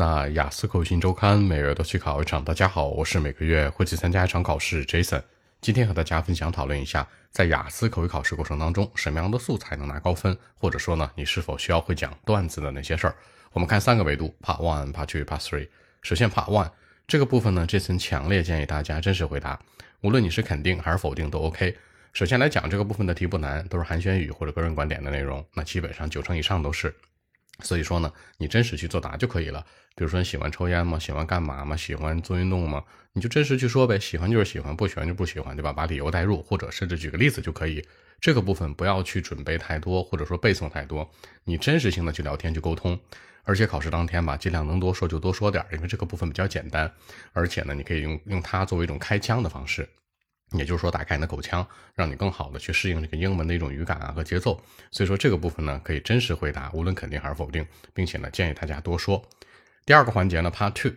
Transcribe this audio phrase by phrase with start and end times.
[0.00, 2.42] 那雅思口语新周刊每月都去考一场。
[2.42, 5.22] 大家好，我是每个月会去参加一场考试 Jason。
[5.60, 13.14] 今天和大家分享讨论一下，在雅思口语考试过程当中，什么样的素材能拿高分，或者说呢，你是否需要会讲段子的那些事儿。
[13.52, 15.68] 我们看三个维度：Part One、Part Two、Part Three。
[16.00, 16.70] 首先 Part One
[17.06, 19.60] 这个部分呢，Jason 强烈建议大家真实回答，
[20.00, 21.76] 无论你是肯定还是否定都 OK。
[22.14, 26.94] 首先来讲这个部分的题不难，都是寒暄语或者个人观点的内容，那基本上九成以上都是。
[27.62, 29.64] 所以说呢，你真实去作答就可以了。
[29.94, 30.98] 比如说你喜欢抽烟吗？
[30.98, 31.76] 喜欢干嘛吗？
[31.76, 32.82] 喜欢做运动吗？
[33.12, 33.98] 你就真实去说呗。
[33.98, 35.72] 喜欢就是喜欢，不喜欢就不喜欢，对吧？
[35.72, 37.84] 把理由带入，或者甚至举个例子就可以。
[38.20, 41.10] 这个部分不要去准备太多，或者说背诵太多，
[41.44, 42.98] 你真实性的去聊天去沟通。
[43.42, 46.90] 而且考试当天吧，尽量能多说就多说点，因为这个部分比较简单。
[47.32, 49.88] 而且呢，你可以用用它作为一种开腔的方式。
[50.52, 54.60] 也就是说，打开你的口腔，让你更好的去适应这个英文的一种语感啊和节奏。
[54.90, 59.22] 所以说这个部分呢，可以真实回答，无论肯定还是否定，并且呢，建议大家多说。
[59.86, 60.92] 第二个环节呢，Part Two，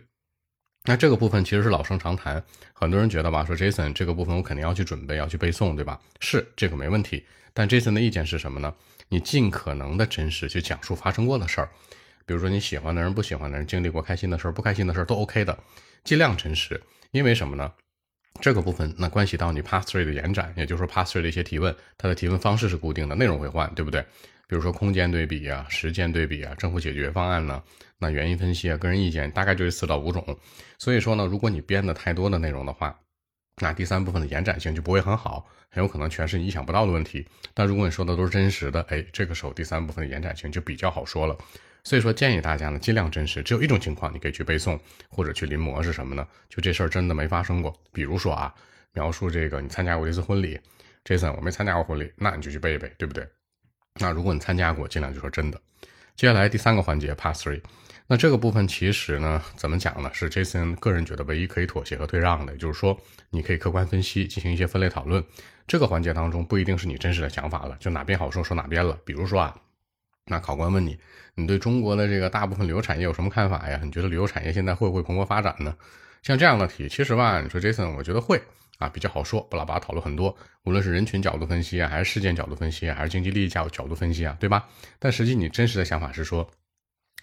[0.84, 6.00] 那这个部分其实是老生常谈，很多人觉得吧，说 Jason 这个部分我肯定要去准备，要去背诵，对吧？
[6.20, 7.24] 是这个没问题。
[7.52, 8.74] 但 Jason 的意见是什么呢？
[9.08, 11.68] 你尽可能的真实去讲述发生过的事儿，
[12.26, 15.56] 比如说你喜欢的人、不喜欢的人、经历过开心的事儿、不开心的事儿都 OK 的，
[16.02, 16.82] 尽量真实。
[17.12, 17.72] 因为什么呢？
[18.40, 24.04] 这个部分那关系到你 past three 的延展，也就是说 past three 的一些提问，它的提问方式是固定的，内容会换，对不对？
[24.46, 27.62] 比如说空间对比啊、时间对比啊、政府解决方案呢，
[27.98, 30.38] 那原因分析啊、个人意见，大概就是四到五种。
[30.78, 32.94] 所以说呢，如果你编的太多的内容的话，
[33.62, 37.26] 那第三部分的延展性就不会很好，很有可能全是你意想不到的问题。
[37.54, 41.38] 但如果你说的都是真实的，哎，这个时候第三部分的延展性就比较好说了。
[41.84, 43.42] 所以说，建议大家呢尽量真实。
[43.42, 46.26] 只有一种情况，你可以去背诵或者去临摹是什么呢？
[46.48, 47.78] 就这事儿真的没发生过。
[47.92, 48.52] 比如说啊，
[48.94, 50.58] 描述这个你参加过一次婚礼
[51.04, 53.28] ，Jason 我没参加过婚礼，那你就去背一背，对不对？
[54.00, 55.60] 那如果你参加过，尽量就说真的。
[56.16, 57.60] 接下来第三个环节 Part Three，
[58.06, 60.10] 那这个部分其实呢，怎么讲呢？
[60.14, 62.98] 是 Jason 个人觉得唯一可以妥协和退让的，就是说，
[63.28, 65.22] 你可以客观分析，进行一些分类讨论。
[65.66, 68.98] 这个环节当中不一定是你真实的想法了，就哪边好说说哪边了。
[69.04, 69.54] 比如说啊。
[70.26, 70.98] 那考官问你，
[71.34, 73.80] 你对中国的这个大部分旅游产业有什么看法呀？
[73.84, 75.76] 你觉得旅游产业现在会不会蓬勃发展呢？
[76.22, 78.40] 像这样的题，其实吧，你说 Jason，我觉得会
[78.78, 84.66] 啊，比较好说，巴拉巴拉讨论很多，无论是人群角度分析啊，还是事件角度分析啊，还是经济利益角角度分析啊，对吧？
[84.98, 86.48] 但实际你真实的想法是说。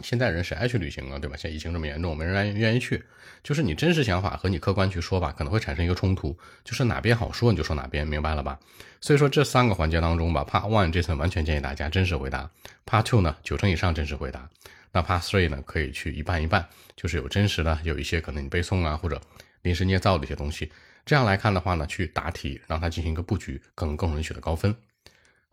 [0.03, 1.35] 现在人谁爱去旅行啊，对吧？
[1.37, 3.03] 现在疫情这么严重，没人愿愿意去。
[3.43, 6.37] 就是你真实想法和你客观去说吧，可能会产生一个冲突。
[6.63, 8.59] 就是哪边好说你就说哪边，明白了吧？
[8.99, 12.49] 所以说这三个环节当中吧，Part One 这次完全建议大家真实回答
[12.85, 14.47] ，Part Two 呢九成以上真实回答，
[14.91, 19.19] 那 Part Three 呢可以去一半一半，就是有真实的，有一些可能你背诵啊或者
[19.63, 20.71] 临时捏造的一些东西。
[21.03, 24.75] 这样来看的话呢，去答题让它进行一个布局，更更容易取得高分。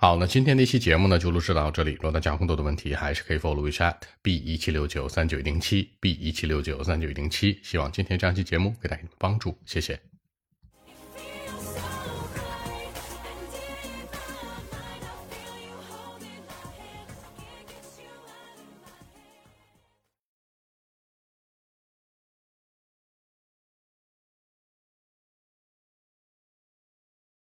[0.01, 1.91] 好，那今天这期节目呢，就录制到这里。
[1.95, 7.59] 如果大家有更多的问题，还是可以 follow WeChat B 一七六九三九零七 B 一七六九三九零七。
[7.65, 10.08] 希望今天这样期节目给大家帮助，谢谢。